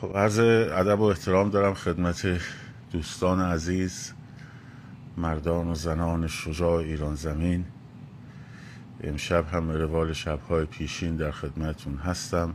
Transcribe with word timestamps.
خب 0.00 0.16
عرض 0.16 0.38
ادب 0.38 1.00
و 1.00 1.04
احترام 1.04 1.50
دارم 1.50 1.74
خدمت 1.74 2.40
دوستان 2.92 3.40
عزیز 3.40 4.12
مردان 5.16 5.68
و 5.68 5.74
زنان 5.74 6.26
شجاع 6.26 6.76
ایران 6.76 7.14
زمین. 7.14 7.64
امشب 9.00 9.46
هم 9.48 9.70
روال 9.70 10.12
شبهای 10.12 10.64
پیشین 10.64 11.16
در 11.16 11.30
خدمتون 11.30 11.96
هستم 11.96 12.54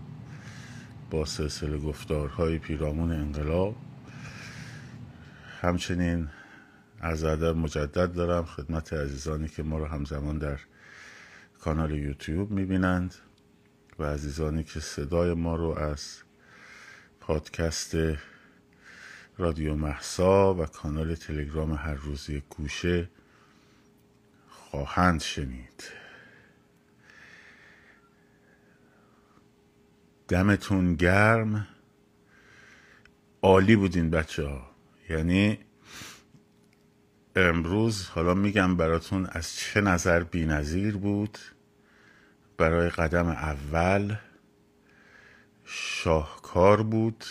با 1.11 1.25
سلسله 1.25 1.77
گفتارهای 1.77 2.57
پیرامون 2.57 3.11
انقلاب. 3.11 3.75
همچنین 5.61 6.27
از 7.01 7.23
ادب 7.23 7.55
مجدد 7.55 8.13
دارم 8.13 8.45
خدمت 8.45 8.93
عزیزانی 8.93 9.47
که 9.47 9.63
ما 9.63 9.77
رو 9.77 9.85
همزمان 9.85 10.37
در 10.37 10.59
کانال 11.59 11.91
یوتیوب 11.91 12.51
می‌بینند 12.51 13.15
و 13.99 14.03
عزیزانی 14.03 14.63
که 14.63 14.79
صدای 14.79 15.33
ما 15.33 15.55
رو 15.55 15.69
از 15.69 16.24
پادکست 17.27 17.95
رادیو 19.37 19.75
محسا 19.75 20.53
و 20.53 20.65
کانال 20.65 21.15
تلگرام 21.15 21.73
هر 21.73 21.93
روزی 21.93 22.43
گوشه 22.49 23.09
خواهند 24.49 25.21
شنید. 25.21 25.83
دمتون 30.27 30.95
گرم. 30.95 31.67
عالی 33.41 33.75
بودین 33.75 34.09
بچه 34.09 34.43
ها 34.47 34.71
یعنی 35.09 35.59
امروز 37.35 38.07
حالا 38.07 38.33
میگم 38.33 38.77
براتون 38.77 39.25
از 39.31 39.55
چه 39.55 39.81
نظر 39.81 40.23
بی 40.23 40.45
نظیر 40.45 40.97
بود؟ 40.97 41.37
برای 42.57 42.89
قدم 42.89 43.27
اول 43.27 44.15
شاهکار 45.65 46.83
بود 46.83 47.25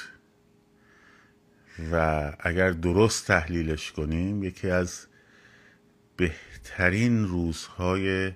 و 1.92 2.32
اگر 2.40 2.70
درست 2.70 3.26
تحلیلش 3.26 3.92
کنیم 3.92 4.42
یکی 4.42 4.70
از 4.70 5.06
بهترین 6.16 7.24
روزهای 7.24 8.32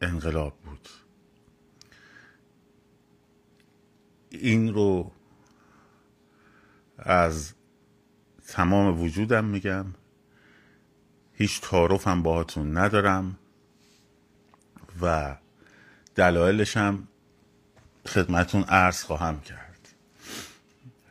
انقلاب 0.00 0.58
بود. 0.64 0.88
این 4.30 4.74
رو 4.74 5.12
از 6.98 7.54
تمام 8.48 9.00
وجودم 9.00 9.44
میگم. 9.44 9.86
هیچ 11.32 11.60
تعارفم 11.60 12.22
باهاتون 12.22 12.76
ندارم 12.76 13.38
و 15.00 15.36
دلایلش 16.14 16.76
هم 16.76 17.08
خدمتون 18.06 18.62
عرض 18.62 19.02
خواهم 19.02 19.40
کرد. 19.40 19.94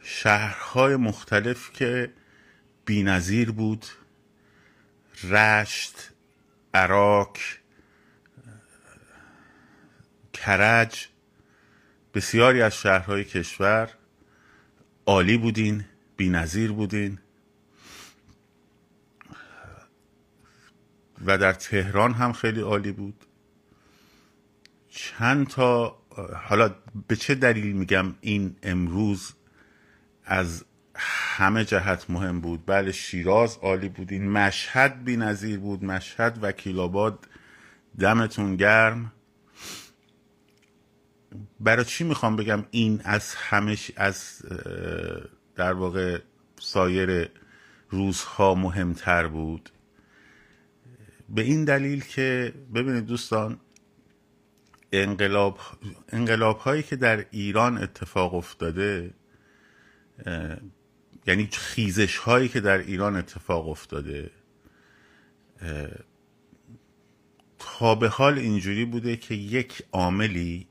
شهرهای 0.01 0.95
مختلف 0.95 1.71
که 1.73 2.13
بینظیر 2.85 3.51
بود 3.51 3.85
رشت 5.23 6.09
عراق 6.73 7.37
کرج 10.33 11.07
بسیاری 12.13 12.61
از 12.61 12.75
شهرهای 12.75 13.23
کشور 13.23 13.89
عالی 15.05 15.37
بودین 15.37 15.85
بینظیر 16.17 16.71
بودین. 16.71 17.19
و 21.25 21.37
در 21.37 21.53
تهران 21.53 22.13
هم 22.13 22.33
خیلی 22.33 22.61
عالی 22.61 22.91
بود. 22.91 23.25
چند 24.89 25.47
تا 25.47 26.00
حالا 26.47 26.75
به 27.07 27.15
چه 27.15 27.35
دلیل 27.35 27.75
میگم 27.75 28.15
این 28.21 28.55
امروز 28.63 29.33
از 30.25 30.65
همه 30.95 31.65
جهت 31.65 32.09
مهم 32.09 32.41
بود؟ 32.41 32.65
بله 32.65 32.91
شیراز 32.91 33.57
عالی 33.57 33.89
بود. 33.89 34.11
این 34.11 34.31
مشهد 34.31 35.03
بی 35.03 35.17
نظیر 35.17 35.59
بود. 35.59 35.83
مشهد 35.83 36.39
وکیل 36.41 36.79
آباد. 36.79 37.27
دمتون 37.99 38.55
گرم. 38.55 39.11
برای 41.59 41.85
چی 41.85 42.03
می‌خوام 42.03 42.35
بگم 42.35 42.65
این 42.71 43.01
از 43.03 43.35
همش 43.35 43.91
از 43.95 44.41
در 45.55 45.73
واقع 45.73 46.19
سایر 46.59 47.29
روزها 47.89 48.55
مهمتر 48.55 49.27
بود؟ 49.27 49.69
به 51.29 51.41
این 51.41 51.65
دلیل 51.65 52.03
که 52.03 52.53
ببینید 52.73 53.05
دوستان 53.05 53.59
انقلاب, 54.91 55.59
انقلاب 56.09 56.57
هایی 56.57 56.83
که 56.83 56.95
در 56.95 57.25
ایران 57.31 57.77
اتفاق 57.77 58.33
افتاده 58.33 59.13
یعنی 61.27 61.49
خیزش 61.51 62.17
هایی 62.17 62.49
که 62.49 62.59
در 62.59 62.77
ایران 62.77 63.15
اتفاق 63.15 63.69
افتاده 63.69 64.31
تا 67.59 67.95
به 67.95 68.09
حال 68.09 68.39
اینجوری 68.39 68.85
بوده 68.85 69.17
که 69.17 69.35
یک 69.35 69.83
عاملی 69.91 70.67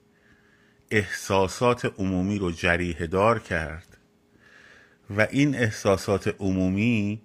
احساسات 0.91 1.95
عمومی 1.99 2.39
رو 2.39 2.51
جریه 2.51 3.07
دار 3.07 3.39
کرد 3.39 3.97
و 5.17 5.27
این 5.31 5.55
احساسات 5.55 6.35
عمومی 6.39 7.23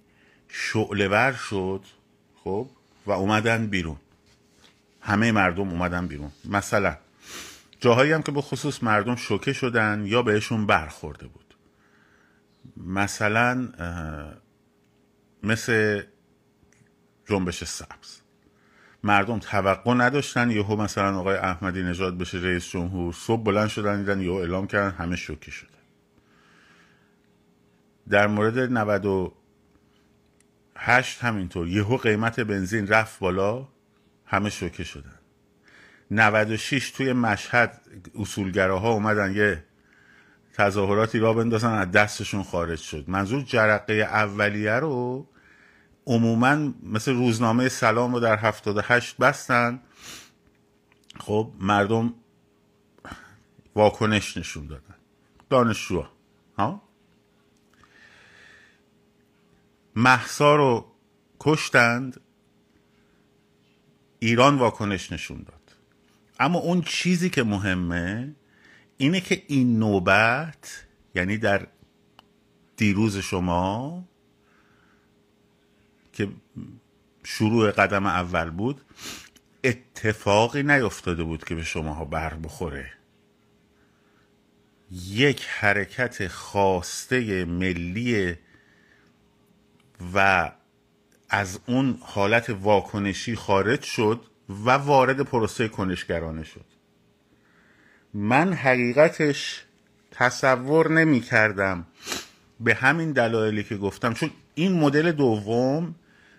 شعله 0.47 1.35
شد 1.37 1.81
خب 2.43 2.69
و 3.05 3.11
اومدن 3.11 3.67
بیرون. 3.67 3.97
همه 5.05 5.31
مردم 5.31 5.69
اومدن 5.69 6.07
بیرون. 6.07 6.31
مثلا 6.45 6.97
جاهایی 7.79 8.11
هم 8.11 8.21
که 8.21 8.31
به 8.31 8.41
خصوص 8.41 8.83
مردم 8.83 9.15
شوکه 9.15 9.53
شدن 9.53 10.03
یا 10.05 10.21
بهشون 10.21 10.65
برخورده 10.65 11.27
بود. 11.27 11.55
مثلا 12.77 13.69
مثل 15.43 16.01
جنبش 17.25 17.63
سبز. 17.63 18.19
مردم 19.03 19.39
توقع 19.39 19.93
نداشتن 19.93 20.51
یهو 20.51 20.75
مثلا 20.75 21.19
آقای 21.19 21.37
احمدی 21.37 21.83
نژاد 21.83 22.17
بشه 22.17 22.37
رئیس 22.37 22.69
جمهور 22.69 23.13
صبح 23.13 23.43
بلند 23.43 23.67
شدن 23.67 23.99
دیدن 23.99 24.21
یهو 24.21 24.33
اعلام 24.33 24.67
کردن 24.67 24.97
همه 24.97 25.15
شوکه 25.15 25.51
شده. 25.51 25.69
در 28.09 28.27
مورد 28.27 28.59
98 28.59 31.23
همینطور 31.23 31.67
یهو 31.67 31.97
قیمت 31.97 32.39
بنزین 32.39 32.87
رفت 32.87 33.19
بالا. 33.19 33.67
همه 34.25 34.49
شوکه 34.49 34.83
شدن. 34.83 35.19
96 36.11 36.91
توی 36.91 37.13
مشهد 37.13 37.81
اصولگراها 38.19 38.91
اومدن 38.91 39.35
یه 39.35 39.65
تظاهراتی 40.53 41.19
را 41.19 41.33
بندازن 41.33 41.73
از 41.73 41.91
دستشون 41.91 42.43
خارج 42.43 42.79
شد. 42.79 43.03
منظور 43.07 43.41
جرقه 43.41 43.93
اولیه 43.93 44.73
رو 44.73 45.27
عموما 46.05 46.73
مثل 46.83 47.13
روزنامه 47.13 47.69
سلام 47.69 48.13
رو 48.13 48.19
در 48.19 48.35
78 48.35 49.17
بستن. 49.17 49.79
خب 51.19 51.51
مردم 51.59 52.13
واکنش 53.75 54.37
نشون 54.37 54.67
دادن. 54.67 54.95
دانشجو 55.49 56.03
ها؟ 56.57 56.81
محسا 59.95 60.55
رو 60.55 60.91
کشتند. 61.39 62.21
ایران 64.25 64.57
واکنش 64.57 65.11
نشون 65.11 65.37
داد. 65.37 65.75
اما 66.39 66.59
اون 66.59 66.81
چیزی 66.81 67.29
که 67.29 67.43
مهمه 67.43 68.35
اینه 68.97 69.21
که 69.21 69.43
این 69.47 69.79
نوبت 69.79 70.85
یعنی 71.15 71.37
در 71.37 71.67
دیروز 72.77 73.17
شما 73.17 74.03
که 76.13 76.27
شروع 77.23 77.71
قدم 77.71 78.05
اول 78.05 78.49
بود 78.49 78.81
اتفاقی 79.63 80.63
نیفتاده 80.63 81.23
بود 81.23 81.43
که 81.43 81.55
به 81.55 81.63
شماها 81.63 82.05
بر 82.05 82.33
بخوره. 82.33 82.91
یک 84.91 85.45
حرکت 85.45 86.27
خواسته 86.27 87.45
ملی 87.45 88.35
و 90.13 90.51
از 91.29 91.59
اون 91.65 91.97
حالت 92.01 92.49
واکنشی 92.49 93.35
خارج 93.35 93.83
شد 93.83 94.21
و 94.65 94.69
وارد 94.71 95.21
پروسه 95.21 95.67
کنشگرانه 95.67 96.43
شد. 96.43 96.65
من 98.13 98.53
حقیقتش 98.53 99.65
تصور 100.11 100.91
نمی 100.91 101.21
کردم 101.21 101.87
به 102.59 102.73
همین 102.73 103.11
دلایلی 103.11 103.63
که 103.63 103.77
گفتم 103.77 104.13
چون 104.13 104.29
این 104.55 104.79
مدل 104.79 105.11
دوم 105.11 105.95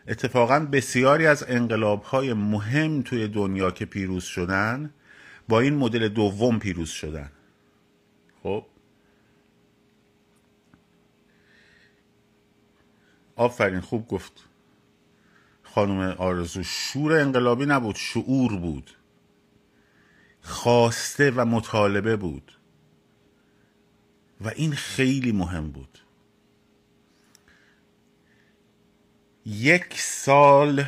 اتفاقا 0.08 0.60
بسیاری 0.60 1.26
از 1.26 1.44
انقلاب 1.48 2.02
های 2.02 2.32
مهم 2.32 3.02
توی 3.02 3.28
دنیا 3.28 3.70
که 3.70 3.84
پیروز 3.84 4.24
شدن 4.24 4.94
با 5.48 5.60
این 5.60 5.74
مدل 5.74 6.08
دوم 6.08 6.58
پیروز 6.58 6.90
شدن. 6.90 7.30
خب؟ 8.42 8.66
آفرین 13.36 13.80
خوب 13.80 14.08
گفت. 14.08 14.32
خانم 15.76 16.00
آرزو 16.18 16.62
شور 16.62 17.12
انقلابی 17.12 17.66
نبود 17.66 17.96
شعور 17.96 18.56
بود. 18.56 18.90
خواسته 20.42 21.30
و 21.30 21.44
مطالبه 21.44 22.16
بود. 22.16 22.58
و 24.40 24.48
این 24.48 24.72
خیلی 24.72 25.32
مهم 25.32 25.70
بود. 25.70 25.98
یک 29.46 30.00
سال 30.00 30.84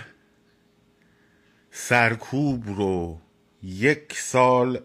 سرکوب 1.70 2.66
رو 2.66 3.20
یک 3.62 4.18
سال 4.18 4.80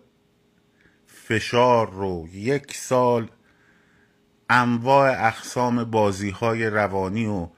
فشار 1.08 1.92
رو 1.92 2.28
یک 2.34 2.76
سال 2.76 3.32
انواع 4.50 5.28
اقسام 5.28 5.84
بازی 5.84 6.30
های 6.30 6.66
روانی 6.66 7.26
و 7.26 7.50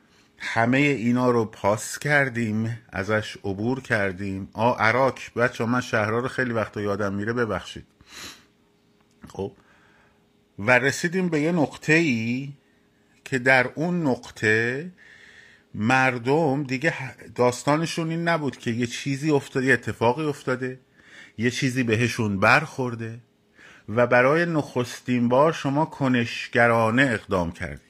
همه 0.45 0.77
اینا 0.77 1.31
رو 1.31 1.45
پاس 1.45 1.99
کردیم 1.99 2.77
ازش 2.89 3.37
عبور 3.43 3.81
کردیم. 3.81 4.49
آ 4.53 4.73
عراق 4.73 5.19
بچه 5.35 5.65
من 5.65 5.81
شهرها 5.81 6.19
رو 6.19 6.27
خیلی 6.27 6.53
وقتا 6.53 6.81
یادم 6.81 7.13
میره 7.13 7.33
ببخشید. 7.33 7.85
خب. 9.27 9.51
و 10.59 10.79
رسیدیم 10.79 11.29
به 11.29 11.41
یه 11.41 11.51
نقطه 11.51 11.93
ای 11.93 12.53
که 13.25 13.39
در 13.39 13.69
اون 13.75 14.07
نقطه 14.07 14.91
مردم 15.73 16.63
دیگه 16.63 16.93
داستانشون 17.35 18.09
این 18.09 18.27
نبود 18.27 18.57
که 18.57 18.71
یه 18.71 18.87
چیزی 18.87 19.31
افتاده 19.31 19.65
یه 19.65 19.73
اتفاقی 19.73 20.25
افتاده 20.25 20.79
یه 21.37 21.51
چیزی 21.51 21.83
بهشون 21.83 22.39
برخورده 22.39 23.19
و 23.89 24.07
برای 24.07 24.45
نخستین 24.45 25.29
بار 25.29 25.53
شما 25.53 25.85
کنشگرانه 25.85 27.03
اقدام 27.11 27.51
کردیم 27.51 27.84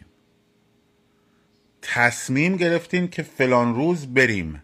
تصمیم 1.88 2.58
گرفتیم 2.58 3.08
که 3.08 3.24
فلان 3.24 3.76
روز 3.76 4.14
بریم. 4.14 4.64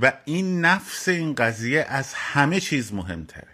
و 0.00 0.12
این 0.24 0.60
نفس 0.60 1.08
این 1.08 1.34
قضیه 1.34 1.86
از 1.88 2.14
همه 2.14 2.60
چیز 2.60 2.92
مهمتره. 2.92 3.48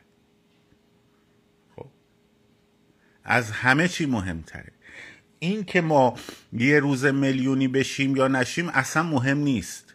خب. 1.76 1.86
از 3.24 3.50
همه 3.50 3.88
چی 3.88 4.06
مهمتره. 4.06 4.72
این 5.38 5.64
که 5.64 5.80
ما 5.80 6.14
یه 6.52 6.80
روز 6.80 7.04
میلیونی 7.04 7.68
بشیم 7.68 8.16
یا 8.16 8.28
نشیم 8.28 8.68
اصلا 8.68 9.02
مهم 9.02 9.38
نیست. 9.38 9.94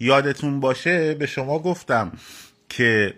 یادتون 0.00 0.60
باشه 0.60 1.14
به 1.14 1.26
شما 1.26 1.58
گفتم 1.58 2.12
که 2.68 3.14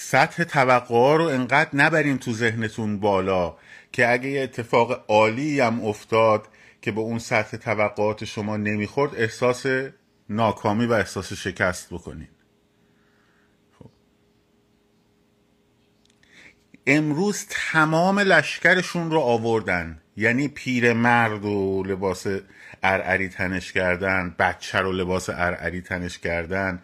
سطح 0.00 0.44
توقع 0.44 1.16
رو 1.16 1.24
انقدر 1.24 1.70
نبرین 1.72 2.18
تو 2.18 2.32
ذهنتون 2.32 3.00
بالا 3.00 3.56
که 3.92 4.12
اگه 4.12 4.28
یه 4.28 4.42
اتفاق 4.42 5.04
عالی 5.08 5.60
هم 5.60 5.84
افتاد 5.84 6.48
که 6.82 6.92
به 6.92 7.00
اون 7.00 7.18
سطح 7.18 7.56
توقعات 7.56 8.24
شما 8.24 8.56
نمی‌خورد 8.56 9.14
احساس 9.14 9.66
ناکامی 10.28 10.86
و 10.86 10.92
احساس 10.92 11.32
شکست 11.32 11.94
بکنین. 11.94 12.28
خب. 13.78 13.90
امروز 16.86 17.46
تمام 17.50 18.18
لشکرشون 18.18 19.10
رو 19.10 19.20
آوردن. 19.20 20.00
یعنی 20.16 20.48
پیر 20.48 20.92
مرد 20.92 21.44
و 21.44 21.84
لباس 21.86 22.26
ارعری 22.82 23.28
تنش 23.28 23.72
کردن 23.72 24.34
بچه 24.38 24.78
رو 24.78 24.92
لباس 24.92 25.28
ارعری 25.30 25.80
تنش 25.80 26.18
کردن. 26.18 26.82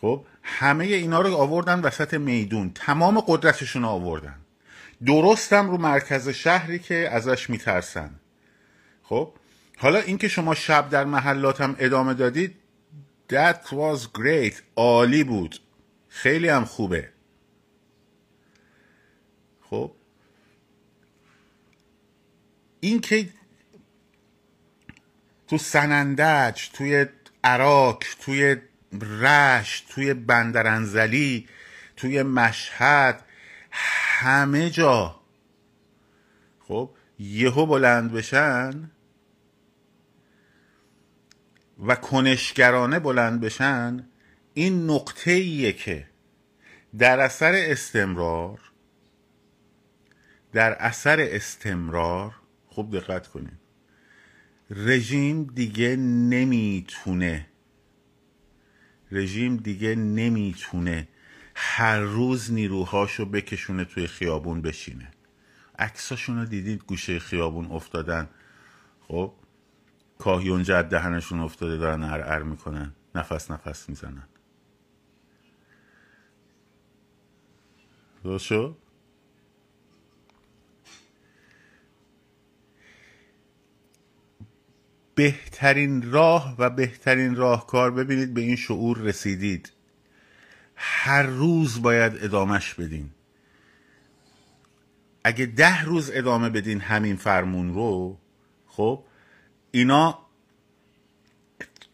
خب. 0.00 0.26
همه 0.48 0.84
اینا 0.84 1.20
رو 1.20 1.34
آوردن 1.34 1.80
وسط 1.80 2.14
میدون. 2.14 2.72
تمام 2.74 3.20
قدرتشون 3.20 3.82
رو 3.82 3.88
آوردن. 3.88 4.36
درستم 5.06 5.70
رو 5.70 5.76
مرکز 5.76 6.28
شهری 6.28 6.78
که 6.78 7.08
ازش 7.12 7.50
میترسن. 7.50 8.10
خب؟ 9.02 9.32
حالا 9.78 9.98
اینکه 9.98 10.28
شما 10.28 10.54
شب 10.54 10.88
در 10.88 11.04
محلاتم 11.04 11.76
ادامه 11.78 12.14
دادید 12.14 12.54
that 13.32 13.66
was 13.68 14.18
great. 14.18 14.54
عالی 14.76 15.24
بود. 15.24 15.60
خیلی 16.08 16.48
هم 16.48 16.64
خوبه. 16.64 17.08
خب؟ 19.70 19.92
اینکه 22.80 23.28
تو 25.48 25.58
سنندج 25.58 26.68
توی 26.72 27.06
عراق 27.44 28.02
توی 28.20 28.56
رشت 28.92 29.88
توی 29.88 30.14
بندرنزلی 30.14 31.48
توی 31.96 32.22
مشهد 32.22 33.24
همه 33.70 34.70
جا. 34.70 35.20
خب 36.60 36.90
یهو 37.18 37.66
بلند 37.66 38.12
بشن 38.12 38.90
و 41.86 41.94
کنشگرانه 41.94 42.98
بلند 42.98 43.40
بشن 43.40 44.06
این 44.54 44.90
نقطه 44.90 45.30
ایه 45.30 45.72
که 45.72 46.06
در 46.98 47.20
اثر 47.20 47.52
استمرار 47.54 48.60
در 50.52 50.72
اثر 50.72 51.20
استمرار 51.20 52.34
خوب 52.66 52.98
دقت 52.98 53.26
کنید 53.28 53.58
رژیم 54.70 55.44
دیگه 55.44 55.96
نمی‌تونه 55.96 57.46
رژیم 59.12 59.56
دیگه 59.56 59.94
نمی‌تونه 59.94 61.08
هر 61.54 62.00
روز 62.00 62.52
نیروهاشو 62.52 63.24
بکشونه 63.24 63.84
توی 63.84 64.06
خیابون 64.06 64.62
بشینه. 64.62 65.10
عکساشون 65.78 66.38
رو 66.38 66.44
دیدید 66.44 66.84
گوشه 66.84 67.18
خیابون 67.18 67.66
افتادن. 67.66 68.28
خب 69.00 69.32
کاهیون 70.18 70.62
جد 70.62 70.84
دهنشون 70.84 71.40
افتاده 71.40 71.76
دارن 71.76 72.02
ار 72.02 72.42
می‌کنن. 72.42 72.92
نفس 73.14 73.50
نفس 73.50 73.88
می‌زنن. 73.88 74.28
درست 78.24 78.52
بهترین 85.16 86.12
راه 86.12 86.54
و 86.58 86.70
بهترین 86.70 87.36
راهکار 87.36 87.90
ببینید 87.90 88.34
به 88.34 88.40
این 88.40 88.56
شعور 88.56 88.98
رسیدید. 88.98 89.72
هر 90.76 91.22
روز 91.22 91.82
باید 91.82 92.24
ادامش 92.24 92.74
بدین. 92.74 93.10
اگه 95.24 95.46
ده 95.46 95.82
روز 95.82 96.10
ادامه 96.14 96.50
بدین 96.50 96.80
همین 96.80 97.16
فرمون 97.16 97.74
رو 97.74 98.18
خب 98.66 99.04
اینا 99.70 100.18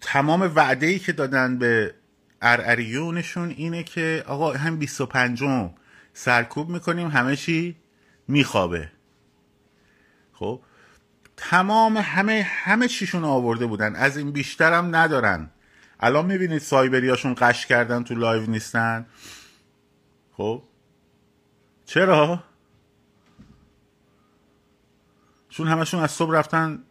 تمام 0.00 0.52
وعده 0.54 0.86
ای 0.86 0.98
که 0.98 1.12
دادن 1.12 1.58
به 1.58 1.94
ارعریونشون 2.42 3.50
اینه 3.50 3.82
که 3.82 4.24
آقا 4.26 4.52
هم 4.52 4.78
25 4.78 5.42
سرکوب 6.12 6.68
می‌کنیم 6.68 7.08
همه 7.08 7.36
چی 7.36 7.76
میخوابه. 8.28 8.88
خب 10.32 10.60
تمام 11.50 11.96
همه 11.96 12.46
همه 12.48 12.88
چیشون 12.88 13.24
آورده 13.24 13.66
بودن. 13.66 13.96
از 13.96 14.16
این 14.16 14.30
بیشتر 14.30 14.72
هم 14.72 14.96
ندارن. 14.96 15.50
الان 16.00 16.26
می‌بینید 16.26 16.58
سایبریاشون 16.58 17.34
قش 17.38 17.66
کردن 17.66 18.04
تو 18.04 18.14
لایو 18.14 18.50
نیستن. 18.50 19.06
خب؟ 20.32 20.62
چرا؟ 21.86 22.44
چون 25.48 25.68
همشون 25.68 26.00
از 26.00 26.10
صبح 26.10 26.32
رفتن 26.32 26.82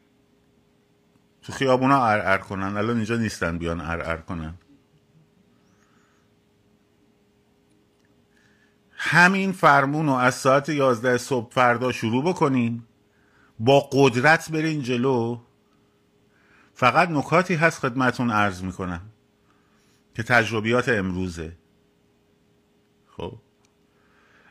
تو 1.42 1.54
خیابونا 1.54 2.06
ار 2.06 2.38
کنن. 2.38 2.78
الان 2.78 2.96
اینجا 2.96 3.18
نیستن 3.18 3.58
بیان 3.58 3.82
ار 3.82 4.22
کنن. 4.22 4.54
همین 8.92 9.52
فرمون 9.52 10.06
رو 10.06 10.14
از 10.14 10.36
ساعت 10.36 10.70
یازده 10.70 11.18
صبح 11.18 11.52
فردا 11.52 11.92
شروع 11.92 12.24
بکنین 12.24 12.84
با 13.64 13.90
قدرت 13.92 14.52
برین 14.52 14.82
جلو. 14.82 15.42
فقط 16.74 17.10
نکاتی 17.10 17.56
هست 17.56 17.80
خدمتون 17.80 18.32
عرض 18.32 18.64
می‌کنم 18.64 19.02
که 20.16 20.24
تجربیات 20.24 20.90
امروزه. 20.90 21.58
خب. 23.08 23.40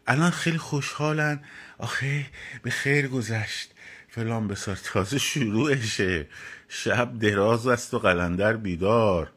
الان 0.07 0.31
خیلی 0.31 0.59
خوشحالن. 0.59 1.45
آخه 1.79 2.27
به 2.63 2.71
خیر 2.71 3.09
گذشت. 3.09 3.75
فلان 4.09 4.49
بسار 4.49 4.77
تازه 4.77 5.19
شروعشه. 5.19 6.29
شب 6.69 7.19
دراز 7.19 7.67
است 7.67 7.95
و 7.95 7.99
قلندر 7.99 8.57
بیدار. 8.57 9.33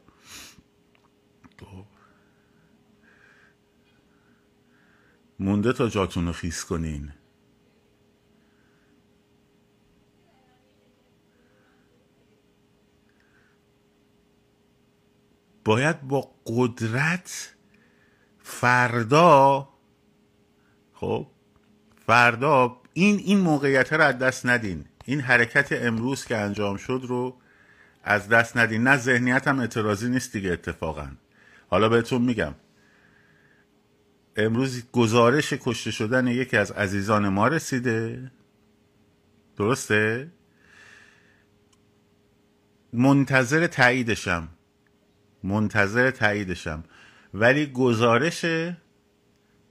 خب. 1.60 1.84
مونده 5.38 5.72
تا 5.72 5.88
جاتون 5.88 6.26
رو 6.26 6.32
خیس 6.32 6.64
کنین. 6.64 7.12
باید 15.64 16.00
با 16.00 16.34
قدرت 16.46 17.54
فردا 18.38 19.68
خب 20.92 21.26
فردا 22.06 22.80
این 22.92 23.18
این 23.18 23.38
موقعیت 23.38 23.92
رو 23.92 24.02
از 24.02 24.18
دست 24.18 24.46
ندین. 24.46 24.84
این 25.04 25.20
حرکت 25.20 25.68
امروز 25.72 26.24
که 26.24 26.36
انجام 26.36 26.76
شد 26.76 27.04
رو 27.08 27.36
از 28.04 28.28
دست 28.28 28.56
ندین. 28.56 28.82
نه 28.82 28.96
ذهنیت 28.96 29.48
هم 29.48 29.58
اعتراضی 29.58 30.08
نیست 30.08 30.32
دیگه 30.32 30.50
اتفاقا. 30.50 31.08
حالا 31.68 31.88
بهتون 31.88 32.22
میگم. 32.22 32.54
امروز 34.36 34.90
گزارش 34.92 35.52
کشته 35.52 35.90
شدن 35.90 36.26
یکی 36.26 36.56
از 36.56 36.70
عزیزان 36.70 37.28
ما 37.28 37.48
رسیده. 37.48 38.30
درسته؟ 39.56 40.30
منتظر 42.92 43.66
تاییدشم. 43.66 44.48
منتظر 45.44 46.10
تاییدشم. 46.10 46.84
ولی 47.34 47.66
گزارش 47.66 48.44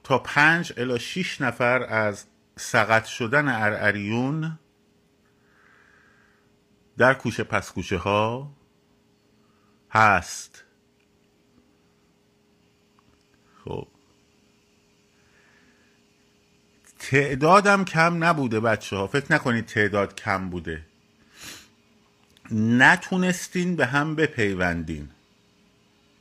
تا 0.04 0.18
پنج 0.18 0.74
الا 0.78 0.98
شیش 0.98 1.42
نفر 1.42 1.84
از 1.84 2.26
سقط 2.56 3.06
شدن 3.06 3.48
ارعریون 3.48 4.60
در 6.98 7.14
کوچه 7.14 7.44
پس 7.44 7.72
کوچه 7.72 7.98
ها 7.98 8.54
هست. 9.92 10.64
خب. 13.66 13.88
تعدادم 17.00 17.86
کم 17.86 18.24
نبوده 18.24 18.60
بچه 18.60 18.96
ها 18.96 19.08
فکر 19.08 19.34
نکنید 19.34 19.66
تعداد 19.66 20.16
کم 20.16 20.50
بوده. 20.50 20.86
نتونستین 22.52 23.76
به 23.76 23.86
هم 23.86 24.16
بپیوندین. 24.16 25.10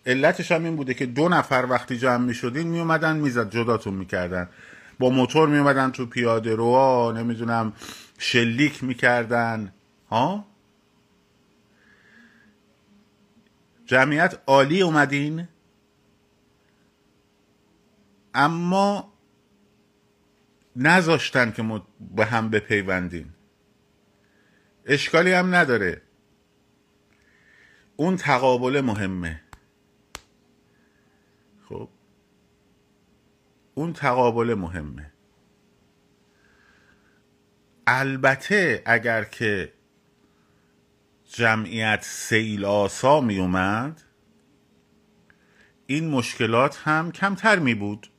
علتش 0.06 0.52
هم 0.52 0.64
این 0.64 0.76
بوده 0.76 0.94
که 0.94 1.06
دو 1.06 1.28
نفر 1.28 1.66
وقتی 1.70 1.98
جمع 1.98 2.24
می 2.24 2.34
شدین 2.34 2.68
می 2.68 2.78
اومدن 2.80 3.16
می‌زد 3.16 3.50
جداتون 3.50 3.94
می‌کردن. 3.94 4.48
با 4.98 5.10
موتور 5.10 5.48
می 5.48 5.58
اومدن 5.58 5.90
تو 5.90 6.06
پیاده 6.06 6.54
رو 6.54 7.12
نمی‌دونم 7.16 7.72
شلیک 8.18 8.84
می‌کردن. 8.84 9.72
ها؟ 10.10 10.46
جمعیت 13.86 14.38
عالی 14.46 14.82
اومدین؟ 14.82 15.48
اما 18.34 19.12
نذاشتن 20.76 21.52
که 21.52 21.62
ما 21.62 21.86
به 22.16 22.24
هم 22.24 22.50
بپیوندیم 22.50 23.34
اشکالی 24.86 25.32
هم 25.32 25.54
نداره. 25.54 26.02
اون 27.96 28.16
تقابل 28.16 28.80
مهمه. 28.80 29.40
اون 33.74 33.92
تقابل 33.92 34.54
مهمه. 34.54 35.12
البته 37.86 38.82
اگر 38.86 39.24
که 39.24 39.72
جمعیت 41.24 42.02
سیل 42.02 42.64
آسا 42.64 43.20
می 43.20 43.38
اومد 43.38 44.02
این 45.86 46.10
مشکلات 46.10 46.80
هم 46.84 47.12
کمتر 47.12 47.58
می 47.58 47.74
بود. 47.74 48.10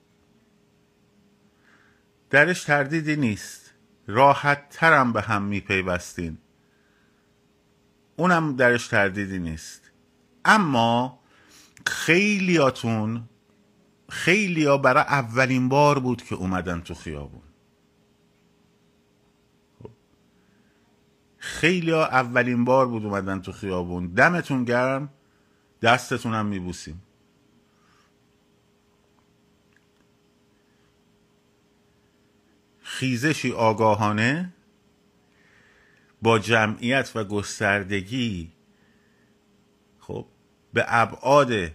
درش 2.30 2.64
تردیدی 2.64 3.16
نیست. 3.16 3.74
راحت 4.08 4.70
ترم 4.70 5.14
به 5.14 5.22
هم 5.22 5.44
می 5.44 5.60
پیوستین. 5.60 6.38
اونم 8.16 8.56
درش 8.56 8.88
تردیدی 8.88 9.40
نیست. 9.40 9.92
اما 10.46 11.20
خیلیاتون 11.88 13.30
خیلیا 14.14 14.78
برای 14.78 15.04
اولین 15.04 15.70
بار 15.70 16.00
بود 16.00 16.24
که 16.24 16.36
اومدن 16.36 16.82
تو 16.82 16.94
خیابون. 16.94 17.42
خیلی 21.38 21.92
ها 21.92 22.06
اولین 22.06 22.66
بار 22.66 22.88
بود 22.88 23.06
اومدن 23.06 23.42
تو 23.42 23.52
خیابون. 23.52 24.08
دمتون 24.08 24.64
گرم 24.64 25.10
دستتون 25.82 26.34
هم 26.34 26.46
میبوسیم. 26.46 27.02
خیزشی 32.82 33.52
آگاهانه 33.52 34.54
با 36.22 36.40
جمعیت 36.40 37.12
و 37.16 37.24
گستردگی 37.24 38.52
خب 40.00 40.26
به 40.74 40.86
ابعاد 40.88 41.72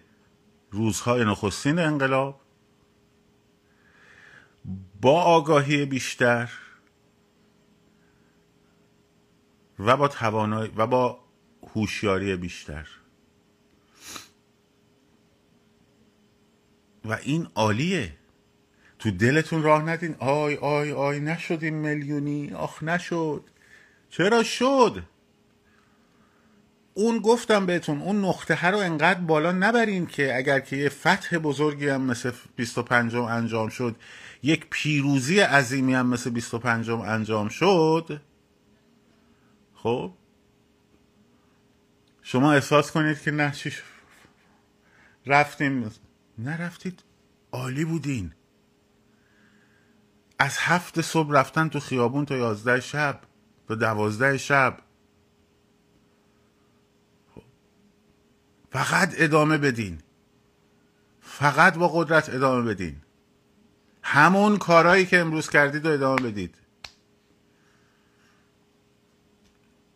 روزهای 0.71 1.25
نخستین 1.25 1.79
انقلاب. 1.79 2.41
با 5.01 5.23
آگاهی 5.23 5.85
بیشتر 5.85 6.51
و 9.79 9.97
با 9.97 10.09
توانایی 10.09 10.73
و 10.77 10.87
با 10.87 11.25
هوشیاری 11.75 12.37
بیشتر. 12.37 12.89
و 17.05 17.13
این 17.13 17.49
عالیه. 17.55 18.13
تو 18.99 19.11
دلتون 19.11 19.63
راه 19.63 19.83
ندین. 19.83 20.17
آی 20.19 20.55
آی 20.57 20.93
آی 20.93 21.21
نشدیم 21.21 21.75
میلیونی. 21.75 22.53
آخ 22.53 22.83
نشد. 22.83 23.45
چرا 24.11 24.43
شد؟ 24.43 25.03
اون 26.99 27.19
گفتم 27.19 27.67
بهتون 27.67 28.03
اون 28.03 28.25
نقطه 28.25 28.67
رو 28.67 28.79
انقدر 28.79 29.21
بالا 29.21 29.53
نبرین 29.53 30.07
که 30.07 30.37
اگر 30.37 30.61
که 30.61 30.77
یه 30.77 30.89
فتح 30.89 31.39
بزرگی 31.39 31.89
هم 31.89 32.01
مثل 32.01 32.33
25 32.57 33.17
انجام 33.17 33.69
شد 33.69 33.97
یک 34.43 34.67
پیروزی 34.71 35.41
عظیمی 35.41 35.95
هم 35.95 36.07
مثل 36.07 36.31
25 36.31 36.91
انجام 36.91 37.49
شد 37.49 38.21
خب؟ 39.75 40.13
شما 42.23 42.53
احساس 42.53 42.93
کنید 42.93 43.21
که 43.21 43.31
نه 43.31 43.51
چی 43.51 43.73
رفتیم. 45.27 45.91
نرفتید. 46.39 47.03
عالی 47.53 47.85
بودین. 47.85 48.33
از 50.39 50.57
هفت 50.59 51.01
صبح 51.01 51.33
رفتن 51.33 51.69
تو 51.69 51.81
خیابون 51.81 52.25
تا 52.25 52.37
یازده 52.37 52.81
شب 52.81 53.21
تا 53.69 53.75
دوازده 53.75 54.39
شب. 54.39 54.88
فقط 58.71 59.15
ادامه 59.17 59.59
بدین. 59.59 59.99
فقط 61.21 61.75
با 61.75 61.89
قدرت 61.89 62.35
ادامه 62.35 62.63
بدین. 62.75 62.97
همون 64.03 64.59
کارهایی 64.59 65.07
که 65.07 65.19
امروز 65.19 65.51
کردید 65.51 65.87
رو 65.87 65.93
ادامه 65.93 66.23
بدید. 66.23 66.55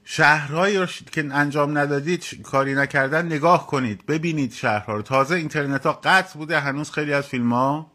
شهرهایی 0.04 0.78
رو 0.78 0.86
که 0.86 1.28
انجام 1.32 1.78
ندادید 1.78 2.42
کاری 2.42 2.74
نکردن 2.74 3.26
نگاه 3.26 3.66
کنید 3.66 4.06
ببینید 4.06 4.52
شهرها 4.52 4.94
رو. 4.94 5.02
تازه 5.02 5.34
اینترنت 5.34 5.86
ها 5.86 5.92
قطع 6.04 6.38
بوده 6.38 6.60
هنوز 6.60 6.90
خیلی 6.90 7.12
از 7.12 7.26
فیلم 7.26 7.52
ها 7.52 7.92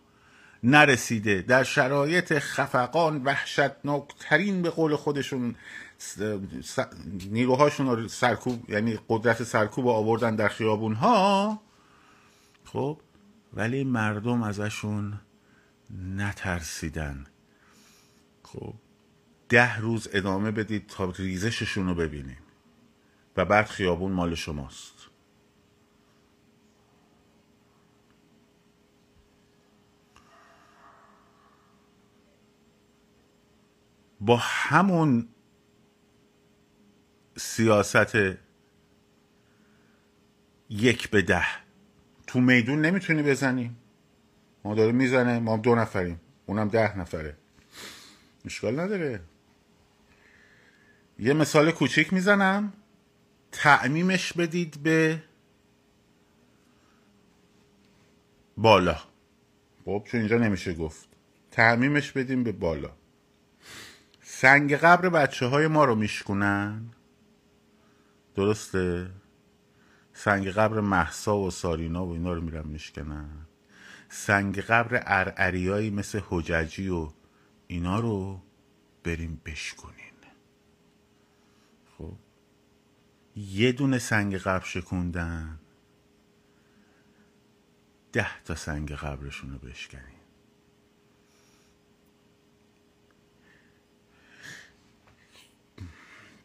نرسیده. 0.64 1.42
در 1.42 1.64
شرایط 1.64 2.40
خفقان 2.40 3.24
وحشتناکترین 3.24 4.62
به 4.62 4.70
قول 4.70 4.96
خودشون 4.96 5.56
نیروهاشون 7.30 7.88
رو 7.88 8.08
سرکوب 8.08 8.70
یعنی 8.70 9.00
قدرت 9.10 9.44
سرکوب 9.44 9.88
آوردن 9.88 10.36
در 10.36 10.48
خیابون 10.48 10.94
ها 10.94 11.62
خب 12.66 13.02
ولی 13.54 13.84
مردم 13.84 14.44
ازشون 14.44 15.20
نترسیدن. 16.16 17.26
خب 18.44 18.74
ده 19.50 19.78
روز 19.78 20.08
ادامه 20.14 20.52
بدید 20.52 20.88
تا 20.88 21.14
ریزششون 21.18 21.88
رو 21.88 21.96
ببینیم. 21.96 22.38
و 23.38 23.46
بعد 23.46 23.66
خیابون 23.66 24.12
مال 24.12 24.36
شماست. 24.36 24.94
با 34.22 34.38
همون 34.42 35.30
سیاست 37.38 38.18
یک 40.70 41.10
به 41.10 41.22
ده. 41.22 41.46
تو 42.28 42.40
میدون 42.40 42.82
نمی‌تونی 42.82 43.24
بزنی. 43.24 43.76
ما 44.64 44.76
داره 44.76 44.92
می‌زنه 44.92 45.40
ما 45.40 45.58
دو 45.58 45.76
نفریم. 45.76 46.20
اونم 46.46 46.68
ده 46.68 47.00
نفره. 47.00 47.38
اشکال 48.46 48.80
نداره. 48.80 49.20
یه 51.20 51.34
مثال 51.34 51.72
کوچیک 51.72 52.14
می‌زنم. 52.14 52.74
تعمیمش 53.52 54.34
بدید 54.34 54.84
به 54.84 55.24
بالا. 58.58 58.98
خب 59.86 60.04
چون 60.06 60.20
اینجا 60.20 60.38
نمیشه 60.38 60.74
گفت. 60.74 61.08
تعمیمش 61.52 62.12
بدیم 62.12 62.44
به 62.44 62.52
بالا. 62.52 62.92
سنگ 64.24 64.76
قبر 64.76 65.10
بچه 65.10 65.46
های 65.46 65.68
ما 65.68 65.86
رو 65.86 65.96
میشکنن 65.96 66.90
درسته؟ 68.38 69.10
سنگ 70.14 70.48
قبر 70.48 70.80
محسا 70.80 71.38
و 71.38 71.52
سارینا 71.52 72.06
و 72.06 72.12
اینا 72.12 72.34
رو 72.34 72.42
میرن 72.42 72.68
میشکنن 72.68 73.30
سنگ 74.10 74.60
قبر 74.60 75.04
ارعریایی 75.06 75.90
مثل 75.90 76.22
حججی 76.30 76.90
و 76.90 77.10
اینا 77.68 78.00
رو 78.00 78.42
بریم 79.04 79.42
بشکنیم 79.46 80.08
یه 83.38 83.72
دونه 83.72 84.00
سنگ 84.00 84.38
قبر 84.38 84.66
شکوندن. 84.66 85.60
ده 88.12 88.44
تا 88.44 88.56
سنگ 88.56 88.92
قبرشون 88.92 89.52
رو 89.52 89.60
بشکنین. 89.60 90.17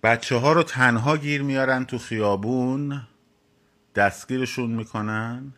بچه 0.02 0.36
ها 0.36 0.52
رو 0.52 0.62
تنها 0.62 1.16
گیر 1.16 1.42
میارن 1.42 1.84
تو 1.84 1.98
خیابون 1.98 3.02
دستگیرشون 3.94 4.70
می‌کنن 4.70 5.52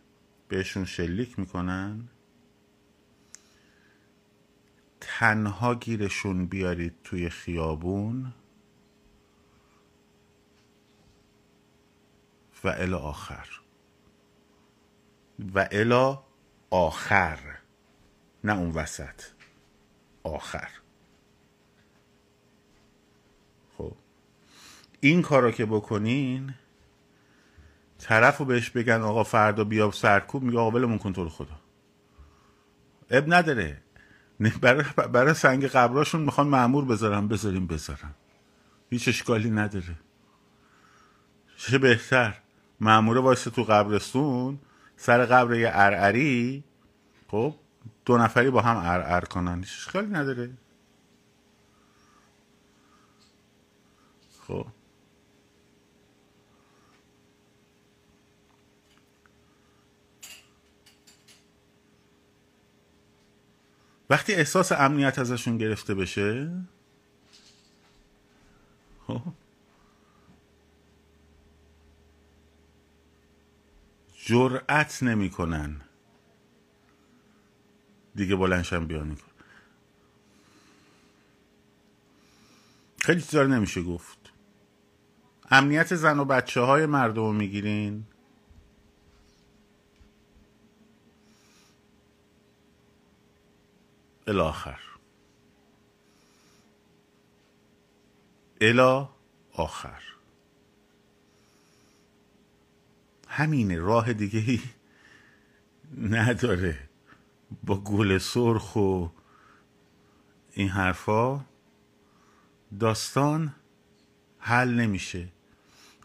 بهشون 0.47 0.85
شلیک 0.85 1.39
می‌کنن. 1.39 2.09
تنها 5.01 5.75
گیرشون 5.75 6.45
بیارید 6.45 6.95
توی 7.03 7.29
خیابون 7.29 8.33
و 12.63 12.67
الا 12.67 12.99
آخر. 12.99 13.47
و 15.53 15.67
الا 15.71 16.23
آخر 16.69 17.39
نه 18.43 18.57
اون 18.57 18.71
وسط 18.71 19.21
آخر. 20.23 20.69
این 25.05 25.21
کارا 25.21 25.51
که 25.51 25.65
بکنین 25.65 26.53
طرف 27.99 28.37
رو 28.37 28.45
بهش 28.45 28.69
بگن 28.69 29.01
آقا 29.01 29.23
فردا 29.23 29.63
بیا 29.63 29.91
سرکوب 29.91 30.43
میگه 30.43 30.59
آقا 30.59 30.71
ولمون 30.71 30.97
کن 30.97 31.29
خدا. 31.29 31.59
اب 33.09 33.33
نداره. 33.33 33.81
برای, 34.61 34.83
برای 35.13 35.33
سنگ 35.33 35.65
قبراشون 35.65 36.21
می‌خوان 36.21 36.47
معمور 36.47 36.85
بذارن 36.85 37.27
بذاریم 37.27 37.67
بذارن. 37.67 38.13
هیچ 38.89 39.07
اشکالی 39.07 39.49
نداره. 39.49 39.95
چه 41.57 41.77
بهتر؟ 41.77 42.41
معموره 42.79 43.19
واسه 43.19 43.51
تو 43.51 43.63
قبرستون 43.63 44.59
سر 44.97 45.25
قبر 45.25 45.55
یه 45.55 45.69
ارعری 45.73 46.63
خب 47.27 47.55
دو 48.05 48.17
نفری 48.17 48.49
با 48.49 48.61
هم 48.61 48.77
ارعر 48.77 49.21
کنن. 49.25 49.59
هیچ 49.59 49.73
اشکالی 49.77 50.07
نداره. 50.07 50.49
خب. 54.47 54.67
وقتی 64.09 64.33
احساس 64.33 64.71
امنیت 64.71 65.19
ازشون 65.19 65.57
گرفته 65.57 65.95
بشه؟ 65.95 66.51
خب. 69.07 69.21
جرأت 74.25 75.03
نمی‌کنن. 75.03 75.81
دیگه 78.15 78.35
بلنشن 78.35 78.85
بیان 78.87 79.15
کن 79.15 79.31
خیلی 83.01 83.21
چیزا 83.21 83.43
نمیشه 83.43 83.83
گفت. 83.83 84.17
امنیت 85.51 85.95
زن 85.95 86.19
و 86.19 86.25
بچه 86.25 86.61
های 86.61 86.85
مردم 86.85 87.35
می‌گیرین. 87.35 88.05
الاخر. 94.27 94.79
الا 98.61 99.09
آخر. 99.53 100.01
همینه 103.27 103.79
راه 103.79 104.13
دیگه 104.13 104.39
ای 104.39 104.61
نداره. 106.01 106.79
با 107.63 107.77
گل 107.77 108.17
سرخ 108.17 108.75
و 108.75 109.07
این 110.53 110.69
حرفا 110.69 111.45
داستان 112.79 113.55
حل 114.39 114.69
نمیشه. 114.69 115.27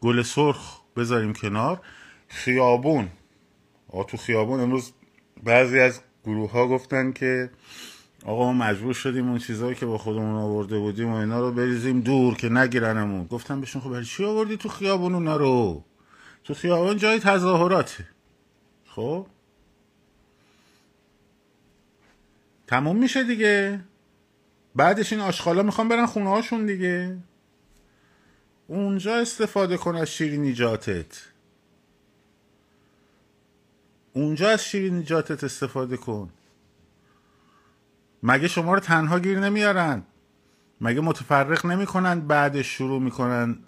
گل 0.00 0.22
سرخ 0.22 0.80
بذاریم 0.96 1.32
کنار. 1.32 1.80
خیابون. 2.28 3.10
آقا 3.88 4.04
تو 4.04 4.16
خیابون 4.16 4.60
امروز 4.60 4.92
بعضی 5.42 5.78
از 5.78 6.00
گروه 6.24 6.50
ها 6.50 6.68
گفتن 6.68 7.12
که 7.12 7.50
آقا 8.24 8.52
ما 8.52 8.66
مجبور 8.66 8.94
شدیم 8.94 9.28
اون 9.28 9.38
چیزهایی 9.38 9.74
که 9.74 9.86
با 9.86 9.98
خودمون 9.98 10.34
آورده 10.34 10.78
بودیم 10.78 11.12
و 11.12 11.14
اینا 11.14 11.40
رو 11.40 11.52
بریزیم 11.52 12.00
دور 12.00 12.36
که 12.36 12.48
نگیرنمون. 12.48 13.26
گفتم 13.26 13.60
بهشون 13.60 13.82
خب 13.82 13.90
برای 13.90 14.04
چی 14.04 14.24
آوردی 14.24 14.56
تو 14.56 14.68
خیابون 14.68 15.14
اونا 15.14 15.36
رو؟ 15.36 15.84
تو 16.44 16.54
خیابون 16.54 16.96
جای 16.96 17.18
تظاهراته. 17.18 18.06
خب؟ 18.86 19.26
تموم 22.66 22.96
میشه 22.96 23.24
دیگه. 23.24 23.80
بعدش 24.74 25.12
این 25.12 25.22
آشخالا 25.22 25.62
می‌خوام 25.62 25.88
برن 25.88 26.06
خونه 26.06 26.30
هاشون 26.30 26.66
دیگه. 26.66 27.18
اونجا 28.66 29.14
استفاده 29.16 29.76
کن 29.76 29.94
از 29.96 30.10
شیرینی 30.10 30.52
جاتت 30.52 31.20
اونجا 34.12 34.50
از 34.50 34.64
شیرینی 34.64 35.02
جاتت 35.02 35.44
استفاده 35.44 35.96
کن. 35.96 36.30
مگه 38.22 38.48
شما 38.48 38.74
رو 38.74 38.80
تنها 38.80 39.18
گیر 39.18 39.40
نمیارن؟ 39.40 40.02
مگه 40.80 41.00
متفرق 41.00 41.66
نمی‌کنن 41.66 42.20
بعدش 42.20 42.66
شروع 42.66 43.00
می‌کنن 43.00 43.58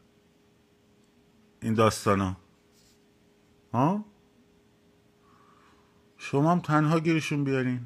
این 1.62 1.74
داستانا؟ 1.74 2.36
ها؟ 3.72 4.04
شما 6.16 6.52
هم 6.52 6.60
تنها 6.60 7.00
گیرشون 7.00 7.44
بیارین. 7.44 7.80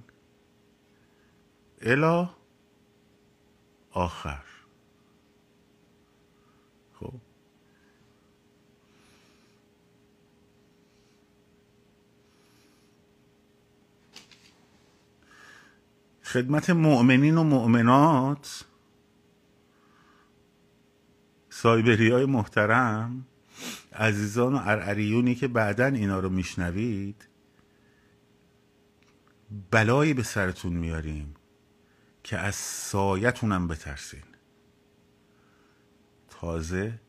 الا 1.80 2.30
آخر. 3.90 4.42
خدمت 16.36 16.70
مؤمنین 16.70 17.38
و 17.38 17.42
مؤمنات. 17.42 18.64
سایبری 21.50 22.10
های 22.10 22.24
محترم 22.24 23.26
عزیزان 23.92 24.54
و 24.54 24.56
ارعریونی 24.56 25.34
که 25.34 25.48
بعدا 25.48 25.86
اینا 25.86 26.20
رو 26.20 26.28
میشنوید 26.28 27.28
بلایی 29.70 30.14
به 30.14 30.22
سرتون 30.22 30.72
میاریم 30.72 31.34
که 32.22 32.38
از 32.38 32.54
سایتونم 32.54 33.68
بترسین. 33.68 34.24
تازه 36.30 37.00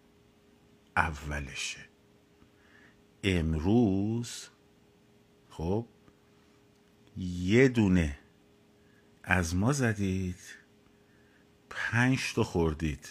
اولشه. 0.98 1.86
امروز 3.24 4.48
خب 5.50 5.86
یه 7.18 7.68
دونه 7.68 8.20
از 9.30 9.56
ما 9.56 9.74
زدید. 9.74 10.40
پنج 11.70 12.34
تا 12.34 12.44
خوردید. 12.44 13.10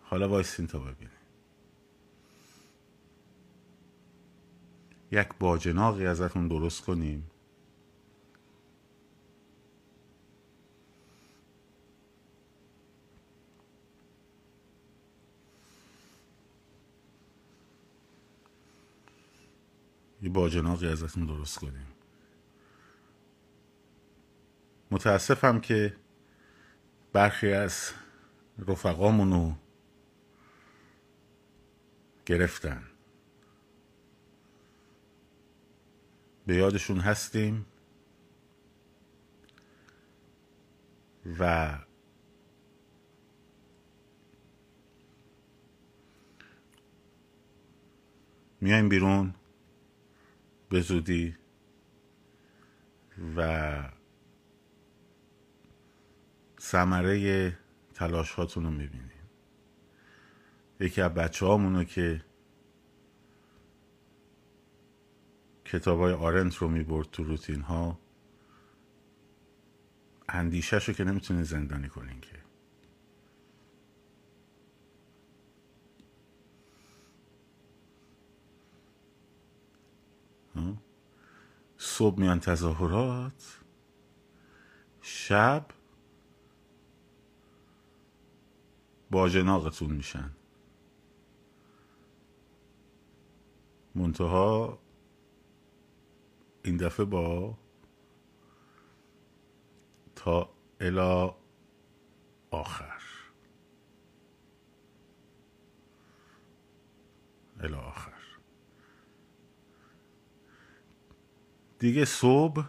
حالا 0.00 0.28
وایسین 0.28 0.66
تا 0.66 0.78
ببینیم. 0.78 1.16
یک 5.10 5.28
باجناقی 5.40 6.06
ازتون 6.06 6.48
درست 6.48 6.80
کنیم. 6.80 7.30
باجناقی 20.32 20.88
ازتون 20.88 21.26
درست 21.26 21.58
کنیم. 21.58 21.86
متاسفم 24.90 25.60
که 25.60 25.96
برخی 27.12 27.52
از 27.52 27.90
رفقامونو 28.58 29.54
گرفتن. 32.26 32.82
به 36.46 36.54
یادشون 36.56 37.00
هستیم 37.00 37.66
و 41.38 41.78
میایم 48.60 48.88
بیرون. 48.88 49.34
به 50.72 50.80
زودی. 50.80 51.36
و 53.36 53.90
ثمره 56.60 57.58
تلاش 57.94 58.32
هاتون 58.32 58.64
رو 58.64 58.70
می‌بینیم. 58.70 59.10
یکی 60.80 61.00
از 61.00 61.14
بچه 61.14 61.46
هامونو 61.46 61.84
که 61.84 62.24
کتاب 65.64 66.00
های 66.00 66.12
آرنت 66.12 66.56
رو 66.56 66.68
می‌برد 66.68 67.10
تو 67.10 67.24
روتین 67.24 67.60
ها 67.60 67.98
اندیشهش 70.28 70.88
رو 70.88 70.94
که 70.94 71.04
نمی‌تونی 71.04 71.44
زندانی 71.44 71.88
کنین 71.88 72.20
که. 72.20 72.41
صبح 81.84 82.20
میان 82.20 82.40
تظاهرات 82.40 83.60
شب 85.00 85.66
باجناقتون 89.10 89.90
میشن. 89.90 90.30
منتها 93.94 94.78
این 96.64 96.76
دفعه 96.76 97.06
با 97.06 97.58
تا 100.16 100.50
الا 100.80 101.34
آخر. 102.50 103.02
الا 107.60 107.78
آخر. 107.78 108.11
دیگه 111.82 112.04
صبح 112.04 112.64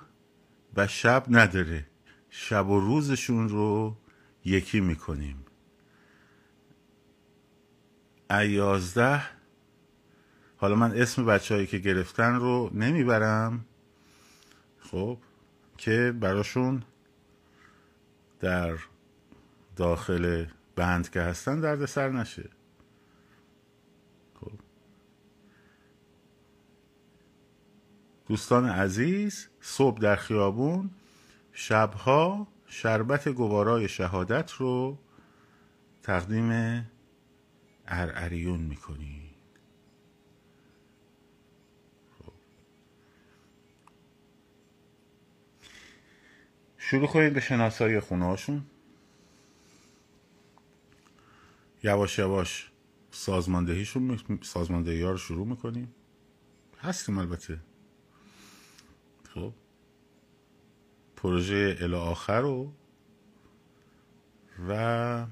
و 0.75 0.87
شب 0.87 1.25
نداره. 1.29 1.85
شب 2.29 2.69
و 2.69 2.79
روزشون 2.79 3.49
رو 3.49 3.97
یکی 4.45 4.79
می‌کنیم. 4.79 5.45
ایازده 8.31 9.21
حالا 10.57 10.75
من 10.75 10.91
اسم 10.91 11.25
بچه 11.25 11.65
که 11.65 11.77
گرفتن 11.77 12.35
رو 12.35 12.69
نمی‌برم. 12.73 13.65
خب 14.79 15.17
که 15.77 16.13
براشون 16.19 16.83
در 18.39 18.77
داخل 19.75 20.45
بند 20.75 21.09
که 21.09 21.21
هستن 21.21 21.59
درد 21.59 21.85
سر 21.85 22.09
نشه. 22.09 22.49
دوستان 28.27 28.69
عزیز 28.69 29.47
صبح 29.61 29.99
در 29.99 30.15
خیابون 30.15 30.89
شبها 31.53 32.47
شربت 32.67 33.29
گوارای 33.29 33.87
شهادت 33.87 34.51
رو 34.51 34.97
تقدیم 36.03 36.49
ارعریون 37.87 38.59
می‌کنی 38.59 39.21
خب. 42.19 42.33
شروع 46.77 47.07
کنید 47.07 47.33
به 47.33 47.39
شناسایی 47.39 47.99
خونه 47.99 48.25
هاشون 48.25 48.65
یواش 51.83 52.19
یواش 52.19 52.71
سازماندهیشون 53.11 54.19
سازماندهی 54.41 55.01
ها 55.01 55.11
رو 55.11 55.17
شروع 55.17 55.47
می‌کنیم. 55.47 55.95
هستیم 56.81 57.17
البته. 57.17 57.59
خب. 59.33 59.53
پروژه 61.15 61.77
الی 61.79 61.95
آخر 61.95 62.41
رو 62.41 62.73
و 64.69 65.25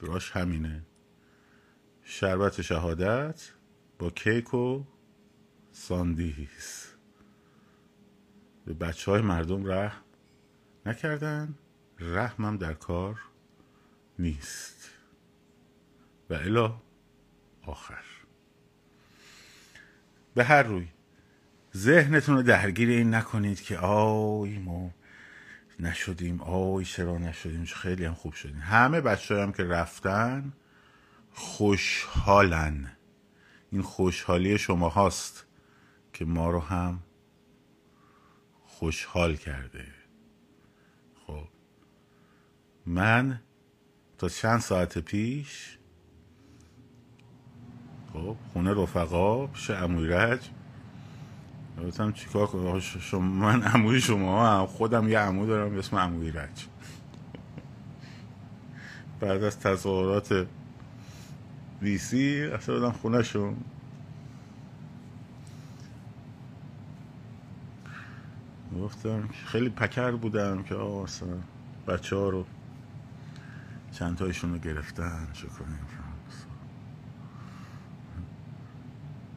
راش 0.00 0.30
همینه. 0.30 0.82
شربت 2.02 2.62
شهادت 2.62 3.52
با 3.98 4.10
کیک 4.10 4.54
و 4.54 4.84
ساندیس 5.72 6.94
به 8.66 8.74
بچه 8.74 9.10
های 9.10 9.20
مردم 9.20 9.66
رحم 9.66 10.02
نکردن. 10.86 11.54
رحمم 11.98 12.56
در 12.56 12.74
کار 12.74 13.20
نیست. 14.18 14.90
و 16.30 16.34
الا 16.34 16.80
آخر. 17.66 18.04
به 20.34 20.44
هر 20.44 20.62
روی. 20.62 20.93
ذهنتون 21.76 22.36
رو 22.36 22.42
درگیر 22.42 22.88
این 22.88 23.14
نکنید 23.14 23.60
که 23.60 23.78
آی 23.78 24.58
ما 24.58 24.90
نشدیم 25.80 26.40
آی 26.40 26.84
چرا 26.84 27.18
نشدیم 27.18 27.64
خیلی 27.64 28.04
هم 28.04 28.14
خوب 28.14 28.32
شدیم 28.32 28.58
همه 28.58 29.00
بچه 29.00 29.42
هم 29.42 29.52
که 29.52 29.64
رفتن 29.64 30.52
خوشحالن. 31.32 32.92
این 33.70 33.82
خوشحالی 33.82 34.58
شما 34.58 34.88
هاست 34.88 35.46
که 36.12 36.24
ما 36.24 36.50
رو 36.50 36.60
هم 36.60 37.02
خوشحال 38.66 39.36
کرده. 39.36 39.86
خب. 41.26 41.48
من 42.86 43.40
تا 44.18 44.28
چند 44.28 44.60
ساعت 44.60 44.98
پیش 44.98 45.78
خب 48.12 48.36
خونه 48.52 48.82
رفقا 48.82 49.46
پیش 49.46 49.70
امویرج 49.70 50.50
گفتم 51.82 52.12
چیکار 52.12 52.46
کنم؟ 52.46 52.80
شما 52.80 53.20
من 53.20 53.62
عموی 53.62 54.00
شما 54.00 54.48
هم. 54.48 54.66
خودم 54.66 55.08
یه 55.08 55.18
عمو 55.18 55.46
دارم 55.46 55.70
به 55.72 55.78
اسم 55.78 55.96
عموی 55.96 56.30
رج. 56.30 56.66
بعد 59.20 59.42
از 59.42 59.58
تظاهرات 59.60 60.46
ویسی 61.82 62.42
اصلا 62.54 62.74
بودم 62.74 62.92
خونه 62.92 63.22
شون 63.22 63.56
گفتم 68.80 69.28
خیلی 69.46 69.68
پکر 69.68 70.10
بودم 70.10 70.62
که 70.62 70.74
آه 70.74 71.08
بچه 71.88 72.16
ها 72.16 72.28
رو 72.28 72.46
چند 73.92 74.16
تایشون 74.16 74.52
رو 74.52 74.58
گرفتن. 74.58 75.28
چه 75.32 75.46
کنیم. 75.48 76.13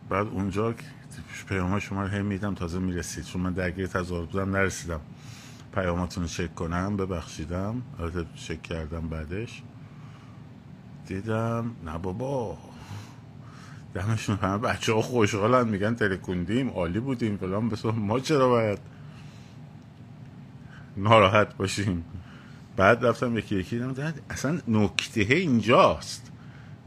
بعد 0.09 0.27
اونجا 0.27 0.75
پیام 1.49 1.79
شما 1.79 2.03
رو 2.03 2.07
هم 2.07 2.25
میدم 2.25 2.53
تازه 2.53 2.79
می‌رسید. 2.79 3.23
چون 3.23 3.41
من 3.41 3.53
درگیر 3.53 3.87
تظاهر 3.87 4.25
بودم 4.25 4.55
نرسیدم. 4.55 4.99
پیاماتون 5.75 6.23
رو 6.23 6.29
چک 6.29 6.55
کنم 6.55 6.97
ببخشیدم. 6.97 7.81
البته 7.99 8.25
چک 8.35 8.61
کردم 8.61 9.07
بعدش. 9.07 9.61
دیدم 11.07 11.71
نه 11.85 11.97
بابا. 11.97 12.57
دمشون 13.93 14.35
همه 14.35 14.57
بچه 14.57 14.93
ها 14.93 15.01
خوشحالن 15.01 15.67
میگن 15.67 15.95
ترکوندیم 15.95 16.69
عالی 16.69 16.99
بودیم 16.99 17.37
فلان. 17.37 17.69
بسا 17.69 17.91
ما 17.91 18.19
چرا 18.19 18.49
باید 18.49 18.79
ناراحت 20.97 21.57
باشیم؟ 21.57 22.05
بعد 22.77 23.05
رفتم 23.05 23.37
یکی 23.37 23.55
یکی 23.55 23.79
دیدم 23.79 24.13
اصلا 24.29 24.61
نکته 24.67 25.21
اینجاست. 25.21 26.31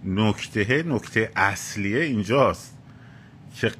نکته 0.05 0.83
نکته 0.83 1.33
اصلیه 1.37 2.01
اینجاست. 2.01 2.80
که 3.57 3.73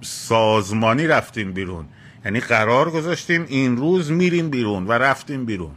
سازمانی 0.00 1.06
رفتیم 1.06 1.52
بیرون. 1.52 1.86
یعنی 2.24 2.40
قرار 2.40 2.90
گذاشتیم 2.90 3.46
این 3.48 3.76
روز 3.76 4.10
میریم 4.10 4.50
بیرون 4.50 4.86
و 4.86 4.92
رفتیم 4.92 5.44
بیرون. 5.44 5.74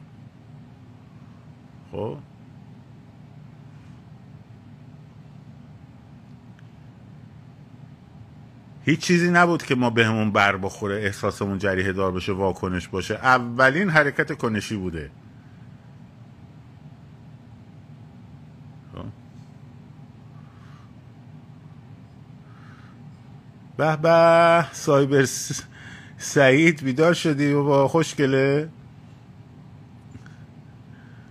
خب؟ 1.91 2.17
هیچ 8.85 8.99
چیزی 8.99 9.31
نبود 9.31 9.63
که 9.63 9.75
ما 9.75 9.89
بهمون 9.89 10.31
بر 10.31 10.57
بخوره 10.57 10.95
احساسمون 10.95 11.57
جریه 11.57 11.93
دار 11.93 12.11
بشه 12.11 12.31
واکنش 12.31 12.87
باشه. 12.87 13.13
اولین 13.13 13.89
حرکت 13.89 14.37
کنشی 14.37 14.75
بوده. 14.75 15.11
به 23.77 23.95
به. 23.95 24.65
سایبر 24.71 25.25
سعید 26.17 26.83
بیدار 26.83 27.13
شدی 27.13 27.53
و 27.53 27.63
با 27.63 27.87
خوشگله؟ 27.87 28.69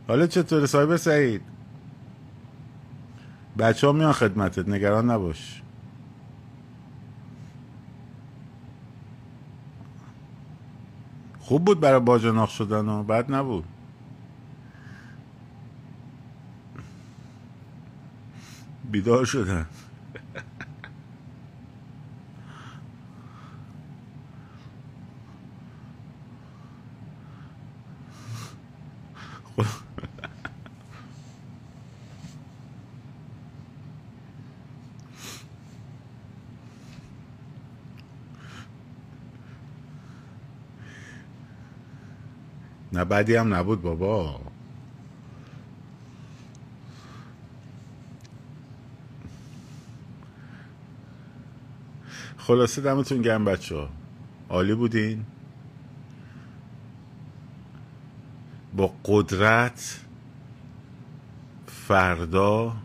حالا 0.08 0.26
چطوره 0.26 0.66
سایبر 0.66 0.96
سعید؟ 0.96 1.42
بچه 3.58 3.86
ها 3.86 3.92
میان 3.92 4.12
خدمتت 4.12 4.68
نگران 4.68 5.10
نباش. 5.10 5.62
خوب 11.40 11.64
بود 11.64 11.80
برای 11.80 12.00
باجناق 12.00 12.48
شدن 12.48 12.88
و 12.88 13.02
بد 13.02 13.32
نبود. 13.32 13.64
بیدار 18.90 19.24
شدن. 19.24 19.66
نه 42.92 43.04
بدی 43.04 43.34
هم 43.34 43.54
نبود 43.54 43.82
بابا. 43.82 44.40
خلاصه 52.36 52.82
دمتون 52.82 53.22
گرم 53.22 53.44
بچه 53.44 53.76
ها. 53.76 53.88
عالی 54.48 54.74
بودین؟ 54.74 55.24
با 58.76 58.94
قدرت 59.04 60.00
فردا 61.66 62.76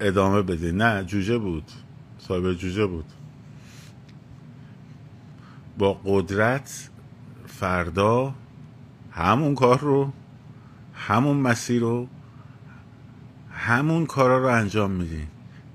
ادامه 0.00 0.42
بده. 0.42 0.72
نه 0.72 1.04
جوجه 1.04 1.38
بود. 1.38 1.72
صاحب 2.18 2.52
جوجه 2.52 2.86
بود. 2.86 3.04
با 5.78 6.00
قدرت 6.04 6.90
فردا 7.62 8.34
همون 9.12 9.54
کار 9.54 9.78
رو 9.80 10.12
همون 10.94 11.36
مسیر 11.36 11.80
رو 11.80 12.08
همون 13.52 14.06
کارا 14.06 14.38
رو 14.38 14.46
انجام 14.46 14.90
میدین 14.90 15.26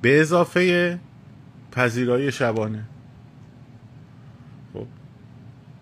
به 0.01 0.21
اضافه 0.21 0.99
پذیرای 1.71 2.31
شبانه. 2.31 2.83
خب 4.73 4.87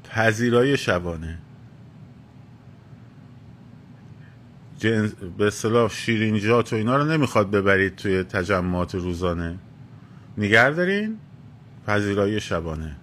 پذیرای 0.04 0.78
شبانه. 0.78 1.38
جنس 4.78 5.14
به 5.38 5.48
اصطلاح 5.48 5.90
شیرینجات 5.90 6.74
و 6.74 6.76
اینا 6.76 6.98
رو 6.98 7.06
نمی‌خواد 7.06 7.52
ببرید 7.52 7.96
توی 7.96 8.24
تجمعات 8.24 8.96
روزانه. 8.96 9.60
نگر 10.38 10.72
دارین 10.72 11.18
پذیرای 11.88 12.40
شبانه. 12.40 12.96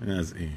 این 0.00 0.10
از 0.10 0.34
این 0.36 0.52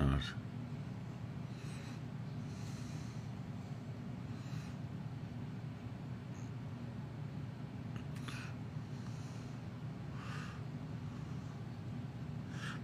آره. 0.00 0.10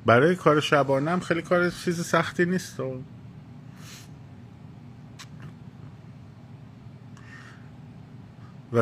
برای 0.07 0.37
کار 0.37 0.61
شبانه 0.61 1.11
هم 1.11 1.21
خیلی 1.21 1.43
کار 1.43 1.71
چیز 1.71 2.07
سختی 2.07 2.45
نیست 2.45 2.81
و 2.81 3.03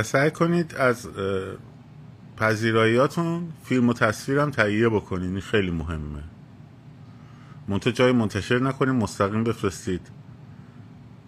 سعی 0.03 0.31
کنید 0.31 0.75
از 0.75 1.09
پذیراییاتون 2.37 3.53
فیلم 3.65 3.89
و 3.89 3.93
تصویر 3.93 4.39
هم 4.39 4.51
تهیه 4.51 4.89
بکنید 4.89 5.31
این 5.31 5.41
خیلی 5.41 5.71
مهمه. 5.71 6.23
منتها 7.69 7.93
جای 7.93 8.13
منتشر 8.13 8.59
نکنید 8.59 8.95
مستقیم 8.95 9.45
بفرستید 9.45 10.01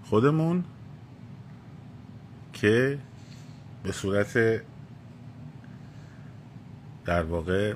خودمون 0.04 0.64
که 2.52 2.98
به 3.82 3.92
صورت 3.92 4.62
در 7.04 7.22
واقع 7.22 7.74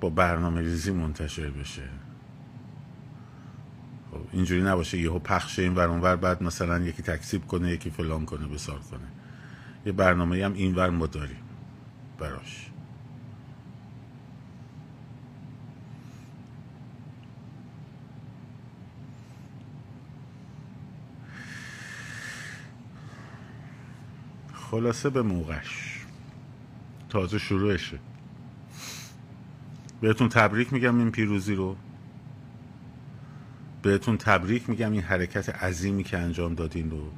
با 0.00 0.10
برنامه 0.10 0.60
ریزی 0.60 0.90
منتشر 0.90 1.50
بشه. 1.50 1.88
خب 4.10 4.20
اینجوری 4.32 4.62
نباشه 4.62 4.98
یهو 4.98 5.18
پخش 5.18 5.58
این 5.58 5.74
ور 5.74 6.16
بعد 6.16 6.42
مثلا 6.42 6.78
یکی 6.78 7.02
تکسیب 7.02 7.46
کنه 7.46 7.70
یکی 7.70 7.90
فلان 7.90 8.24
کنه 8.24 8.46
بسار 8.46 8.78
کنه. 8.78 9.21
یه 9.86 9.92
برنامه 9.92 10.44
هم 10.44 10.52
اینور 10.52 10.90
ما 10.90 11.06
داریم 11.06 11.36
براش. 12.18 12.70
خلاصه 24.52 25.10
به 25.10 25.22
موقعش. 25.22 26.06
تازه 27.08 27.38
شروعشه. 27.38 27.98
بهتون 30.00 30.28
تبریک 30.28 30.72
میگم 30.72 30.98
این 30.98 31.10
پیروزی 31.10 31.54
رو. 31.54 31.76
بهتون 33.82 34.16
تبریک 34.16 34.70
میگم 34.70 34.92
این 34.92 35.00
حرکت 35.02 35.48
عظیمی 35.48 36.04
که 36.04 36.18
انجام 36.18 36.54
دادین 36.54 36.90
رو. 36.90 37.10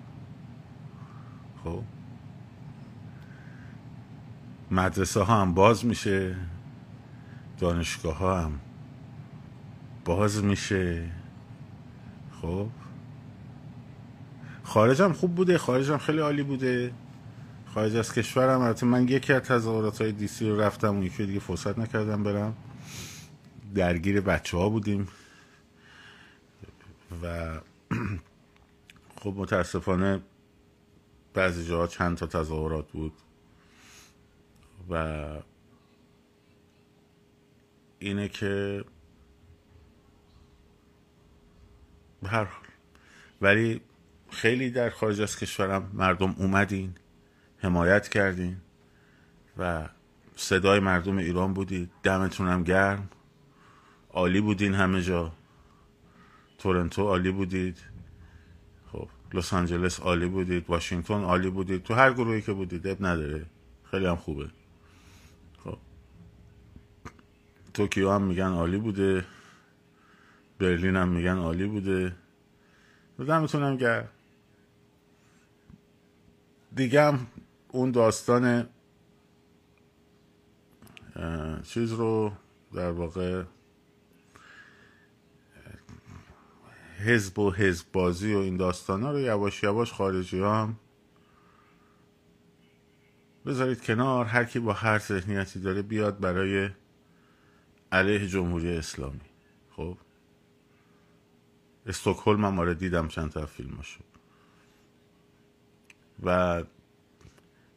خب؟ 1.64 1.82
مدرسه 4.74 5.20
ها 5.20 5.40
هم 5.40 5.54
باز 5.54 5.84
میشه 5.84 6.36
دانشگاه 7.58 8.18
ها 8.18 8.40
هم 8.40 8.60
باز 10.04 10.44
میشه. 10.44 11.10
خب؟ 12.42 12.68
خارج 14.62 15.02
هم 15.02 15.12
خوب 15.12 15.34
بوده 15.34 15.58
خارج 15.58 15.90
هم 15.90 15.98
خیلی 15.98 16.18
عالی 16.18 16.42
بوده. 16.42 16.92
خارج 17.74 17.96
از 17.96 18.12
کشورم 18.12 18.60
البته 18.60 18.86
من 18.86 19.08
یکی 19.08 19.32
از 19.32 19.42
تظاهرات 19.42 20.02
های 20.02 20.12
دیسی 20.12 20.48
رو 20.48 20.60
رفتم 20.60 20.88
اون 20.88 21.02
یکی 21.02 21.26
دیگه 21.26 21.40
فرصت 21.40 21.78
نکردم 21.78 22.22
برم. 22.22 22.54
درگیر 23.74 24.20
بچه 24.20 24.56
ها 24.56 24.68
بودیم. 24.68 25.08
و 27.22 27.54
خب 29.20 29.34
متاسفانه 29.36 30.20
بعضی 31.34 31.68
جاها 31.68 31.86
چند 31.86 32.16
تا 32.16 32.26
تظاهرات 32.26 32.92
بود. 32.92 33.12
و 34.90 35.24
اینه 37.98 38.28
که 38.28 38.84
به 42.22 42.28
هر 42.28 42.44
حال. 42.44 42.64
ولی 43.40 43.80
خیلی 44.30 44.70
در 44.70 44.90
خارج 44.90 45.20
از 45.20 45.38
کشورم 45.38 45.90
مردم 45.92 46.34
اومدین 46.38 46.94
حمایت 47.58 48.08
کردین 48.08 48.56
و 49.58 49.88
صدای 50.36 50.80
مردم 50.80 51.18
ایران 51.18 51.54
بودید 51.54 51.90
دمتونم 52.02 52.64
گرم. 52.64 53.08
عالی 54.12 54.40
بودین 54.40 54.74
همه 54.74 55.02
جا. 55.02 55.32
تورنتو 56.58 57.02
عالی 57.02 57.30
بودید. 57.30 57.78
خب 58.92 59.08
لس 59.34 59.54
آنجلس 59.54 60.00
عالی 60.00 60.26
بودید. 60.26 60.64
واشنگتن 60.68 61.22
عالی 61.22 61.50
بودید. 61.50 61.82
تو 61.82 61.94
هر 61.94 62.12
گروهی 62.12 62.42
که 62.42 62.52
بودید 62.52 62.86
اب 62.86 63.06
نداره. 63.06 63.46
خیلی 63.90 64.06
هم 64.06 64.16
خوبه 64.16 64.50
خب 65.64 65.78
توکیو 67.74 68.10
هم 68.10 68.22
میگن 68.22 68.48
عالی 68.48 68.78
بوده. 68.78 69.24
برلین 70.58 70.96
هم 70.96 71.08
میگن 71.08 71.36
عالی 71.36 71.66
بوده. 71.66 72.12
دمتونم 73.18 73.76
گرم. 73.76 74.08
دیگه 76.74 77.02
هم 77.02 77.26
اون 77.68 77.90
داستان 77.90 78.68
چیز 81.62 81.92
رو 81.92 82.32
در 82.74 82.90
واقع 82.90 83.44
حزب 86.98 87.38
و 87.38 87.50
حزب 87.52 87.86
بازی 87.92 88.34
و 88.34 88.38
این 88.38 88.56
داستان 88.56 89.02
ها 89.02 89.12
رو 89.12 89.20
یواش 89.20 89.62
یواش 89.62 89.92
خارجی 89.92 90.40
هم 90.40 90.76
بذارید 93.46 93.82
کنار. 93.82 94.24
هر 94.24 94.44
کی 94.44 94.58
با 94.58 94.72
هر 94.72 94.98
ذهنیتی 94.98 95.60
داره 95.60 95.82
بیاد 95.82 96.20
برای 96.20 96.70
علیه 97.94 98.28
جمهوری 98.28 98.76
اسلامی. 98.76 99.20
خب؟ 99.70 99.96
استکهلم 101.86 102.44
هم 102.44 102.58
آره 102.58 102.74
دیدم 102.74 103.08
چند 103.08 103.30
تا 103.30 103.46
فیلماشو. 103.46 104.00
و 106.22 106.62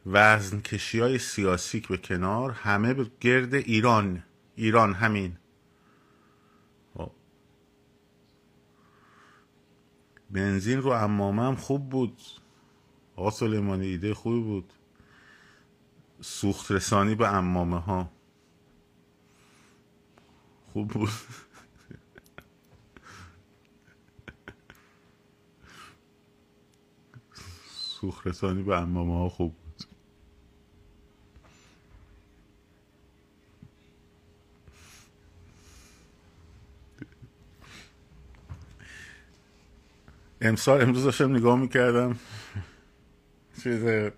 وزن 0.05 0.61
کشی 0.61 0.99
های 0.99 1.17
سیاسی 1.17 1.79
به 1.79 1.97
کنار 1.97 2.51
همه 2.51 2.93
به 2.93 3.11
گرد 3.19 3.53
ایران 3.53 4.23
ایران 4.55 4.93
همین. 4.93 5.37
خب. 6.97 7.11
بنزین 10.31 10.81
رو 10.81 10.89
امامه 10.89 11.43
هم 11.43 11.55
خوب 11.55 11.89
بود. 11.89 12.21
آقا 13.15 13.29
سلیمانی 13.29 13.87
ایده 13.87 14.13
خوبی 14.13 14.41
بود. 14.41 14.73
سوخت 16.21 16.71
رسانی 16.71 17.15
به 17.15 17.27
امامه 17.35 17.79
ها 17.79 18.16
خوب 20.77 20.87
بود. 20.87 21.09
سوخت 27.73 28.27
رسانی 28.27 28.63
به 28.63 28.77
امامه 28.77 29.13
ها 29.13 29.29
خوب 29.29 29.55
امسال 40.41 40.81
امروز 40.81 41.03
داشتم 41.03 41.35
نگاه 41.35 41.59
می‌کردم. 41.59 42.19
چیز 43.63 44.11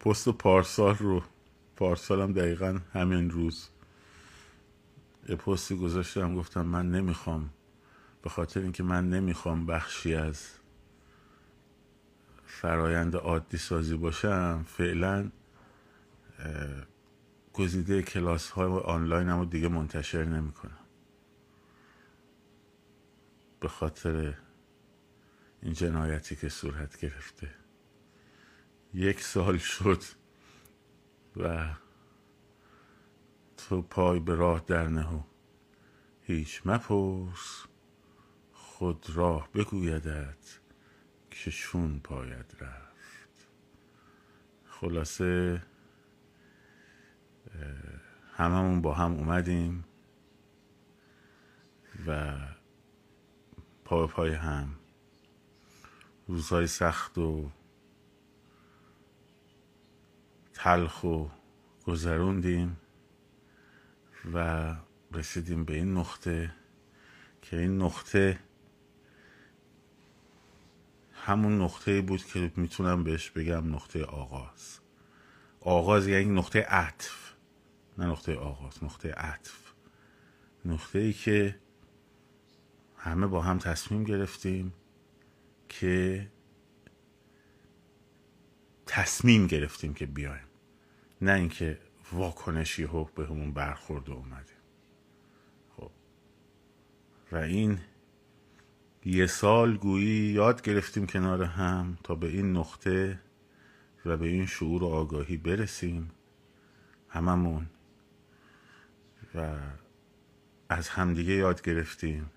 پست 0.00 0.28
پارسال 0.28 0.96
رو. 0.96 1.22
پارسال 1.76 2.20
هم 2.20 2.32
دقیقا 2.32 2.80
همین 2.92 3.30
روز 3.30 3.68
یه 5.28 5.36
پستی 5.36 5.76
گذاشتم 5.76 6.34
گفتم 6.34 6.66
من 6.66 6.90
نمی‌خوام. 6.90 7.50
به 8.22 8.30
خاطر 8.30 8.60
اینکه 8.60 8.82
من 8.82 9.10
نمی‌خوام 9.10 9.66
بخشی 9.66 10.14
از 10.14 10.48
فرایند 12.46 13.16
عادی 13.16 13.56
سازی 13.56 13.96
باشم 13.96 14.64
فعلا 14.68 15.30
گزیده 17.52 18.02
کلاس 18.02 18.50
های 18.50 18.72
آنلاین 18.72 19.28
هم 19.28 19.44
دیگه 19.44 19.68
منتشر 19.68 20.24
نمی‌کنم. 20.24 20.78
به 23.60 23.68
خاطر 23.68 24.34
این 25.62 25.72
جنایتی 25.72 26.36
که 26.36 26.48
صورت 26.48 27.00
گرفته. 27.00 27.48
یک 28.94 29.20
سال 29.20 29.58
شد. 29.58 30.02
و 31.36 31.74
تو 33.56 33.82
پای 33.82 34.20
به 34.20 34.34
راه 34.34 34.62
در 34.66 34.88
نهو 34.88 35.20
هیچ 36.22 36.62
مپرس 36.64 37.66
خود 38.52 39.06
راه 39.14 39.48
بگویدت 39.54 40.60
که 41.30 41.50
شون 41.50 42.00
پاید 42.04 42.56
رفت. 42.60 43.48
خلاصه 44.64 45.62
هممون 48.36 48.82
با 48.82 48.94
هم 48.94 49.12
اومدیم 49.12 49.84
و 52.06 52.36
پای 53.84 54.06
پای 54.06 54.34
هم. 54.34 54.76
روزهای 56.28 56.66
سخت 56.66 57.18
و 57.18 57.50
تلخ 60.56 61.04
و 61.04 61.26
گذروندیم 61.86 62.76
و 64.34 64.74
رسیدیم 65.12 65.64
به 65.64 65.74
این 65.74 65.94
نقطه 65.94 66.54
که 67.42 67.58
این 67.58 67.82
نقطه 67.82 68.38
همون 71.12 71.62
نقطه 71.62 72.00
بود 72.00 72.24
که 72.24 72.52
می‌تونم 72.56 73.04
بهش 73.04 73.30
بگم 73.30 73.74
نقطه 73.74 74.04
آغاز. 74.04 74.78
آغاز 75.60 76.06
یعنی 76.08 76.24
نقطه 76.24 76.62
عطف 76.62 77.32
نه 77.98 78.06
نقطه 78.06 78.34
آغاز 78.34 78.84
نقطه 78.84 79.12
عطف. 79.12 79.72
نقطه 80.64 80.98
ای 80.98 81.12
که 81.12 81.58
همه 82.96 83.26
با 83.26 83.42
هم 83.42 83.58
تصمیم 83.58 84.04
گرفتیم 84.04 84.72
که 85.68 86.28
تصمیم 88.86 89.46
گرفتیم 89.46 89.94
که 89.94 90.06
بیایم. 90.06 90.46
نه 91.20 91.32
اینکه 91.32 91.78
واکنشی 92.12 92.84
حق 92.84 93.14
به 93.14 93.26
همون 93.26 93.52
برخورد 93.52 94.10
اومدیم 94.10 94.56
خب. 95.76 95.90
و 97.32 97.36
این 97.36 97.78
یه 99.04 99.26
سال 99.26 99.76
گویی 99.76 100.32
یاد 100.32 100.62
گرفتیم 100.62 101.06
کنار 101.06 101.42
هم 101.42 101.98
تا 102.04 102.14
به 102.14 102.26
این 102.26 102.56
نقطه 102.56 103.20
و 104.04 104.16
به 104.16 104.26
این 104.26 104.46
شعور 104.46 104.84
و 104.84 104.86
آگاهی 104.86 105.36
برسیم. 105.36 106.10
هممون. 107.08 107.66
و 109.34 109.58
از 110.68 110.88
همدیگه 110.88 111.32
یاد 111.32 111.62
گرفتیم. 111.62 112.30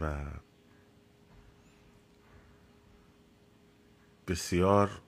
و 0.00 0.16
بسیار 4.28 5.00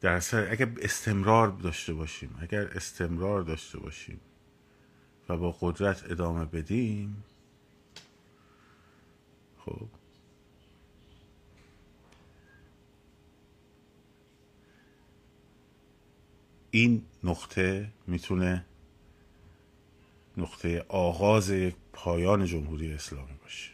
در 0.00 0.12
اصل 0.12 0.46
اگر 0.50 0.68
استمرار 0.82 1.48
داشته 1.48 1.94
باشیم 1.94 2.38
اگر 2.40 2.60
استمرار 2.60 3.42
داشته 3.42 3.78
باشیم 3.78 4.20
و 5.28 5.36
با 5.36 5.56
قدرت 5.60 6.10
ادامه 6.10 6.44
بدیم 6.44 7.24
خب. 9.58 9.88
این 16.70 17.02
نقطه 17.24 17.90
می‌تونه 18.06 18.64
نقطه 20.36 20.84
آغاز 20.88 21.52
پایان 21.92 22.44
جمهوری 22.46 22.92
اسلامی 22.92 23.34
باشه. 23.42 23.70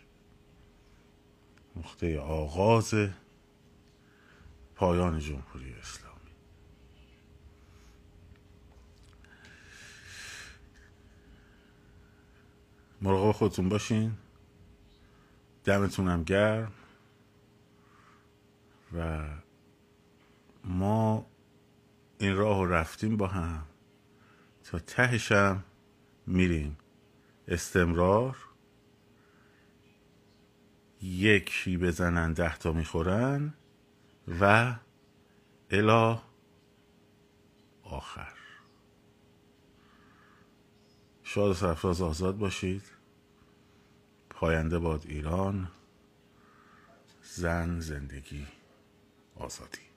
نقطه 1.76 2.18
آغاز 2.18 2.94
پایان 4.80 5.18
جمهوری 5.18 5.74
اسلامی. 5.74 6.30
مراقب 13.02 13.32
خودتون 13.32 13.68
باشین. 13.68 14.12
دمتونم 15.64 16.24
گرم. 16.24 16.72
و 18.96 19.28
ما 20.64 21.26
این 22.18 22.36
راه 22.36 22.68
رفتیم 22.68 23.16
با 23.16 23.26
هم. 23.26 23.66
تا 24.64 24.78
تهشم 24.78 25.64
میریم. 26.26 26.76
استمرار. 27.48 28.36
یکی 31.02 31.76
بزنن 31.76 32.32
ده 32.32 32.58
تا 32.58 32.72
می‌خورن. 32.72 33.54
و 34.28 34.74
الا 35.70 36.22
آخر. 37.82 38.34
شاد 41.22 41.50
و 41.50 41.54
سرفراز 41.54 42.02
آزاد 42.02 42.38
باشید. 42.38 42.82
پاینده 44.30 44.78
باد 44.78 45.04
ایران. 45.06 45.68
زن 47.22 47.80
زندگی 47.80 48.46
آزادی. 49.36 49.89